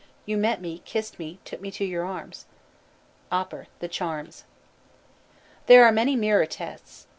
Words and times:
You 0.25 0.35
met 0.35 0.59
me, 0.61 0.81
kissed 0.83 1.19
me, 1.19 1.37
took 1.45 1.61
me 1.61 1.69
to 1.69 1.85
your 1.85 2.03
arms!" 2.07 2.47
OPPER: 3.31 3.67
The 3.81 3.87
Charms. 3.87 4.45
There 5.67 5.85
are 5.85 5.91
many 5.91 6.15
mirror 6.15 6.47
tests. 6.47 7.05